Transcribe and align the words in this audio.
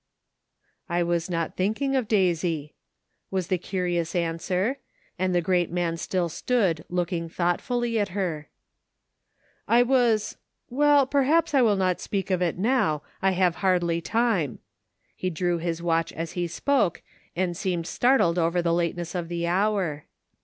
"I 0.89 1.03
was 1.03 1.29
not 1.29 1.55
thinking 1.55 1.95
of 1.95 2.07
Daisy," 2.07 2.73
was 3.29 3.49
the 3.49 3.59
curi 3.59 4.01
ous 4.01 4.15
answer, 4.15 4.79
and 5.19 5.35
the 5.35 5.43
great 5.43 5.69
man 5.69 5.95
still 5.95 6.27
stood 6.27 6.83
look 6.89 7.13
ing 7.13 7.29
thoughtfully 7.29 7.99
at 7.99 8.09
her." 8.17 8.49
I 9.77 9.83
was— 9.83 10.37
well, 10.71 11.05
perhaps 11.05 11.53
I 11.53 11.61
will 11.61 11.75
not 11.75 12.01
speak 12.01 12.31
of 12.31 12.41
it 12.41 12.57
now, 12.57 13.03
I 13.21 13.33
have 13.33 13.57
Jiardly 13.57 14.03
time 14.03 14.57
j" 15.19 15.29
J19 15.29 15.33
drew 15.35 15.57
his 15.59 15.81
w^tob 15.81 15.85
*' 15.85 15.85
so 15.85 15.85
YOU 15.85 15.85
WANT 15.89 16.05
TO 16.07 16.13
GO 16.13 16.15
HOME?'' 16.15 16.15
167 16.15 16.21
as 16.23 16.31
he 16.31 16.47
spoke, 16.47 17.01
and 17.35 17.55
seemed 17.55 17.85
startled 17.85 18.39
over 18.39 18.63
the 18.63 18.73
late 18.73 18.97
ness 18.97 19.13
of 19.13 19.29
the 19.29 19.45
hour. 19.45 20.05